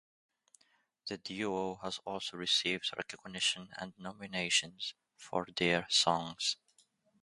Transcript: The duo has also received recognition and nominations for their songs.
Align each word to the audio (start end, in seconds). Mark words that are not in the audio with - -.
The 1.07 1.19
duo 1.19 1.75
has 1.83 1.99
also 2.05 2.35
received 2.35 2.89
recognition 2.97 3.69
and 3.77 3.93
nominations 3.99 4.95
for 5.15 5.45
their 5.55 5.85
songs. 5.91 6.57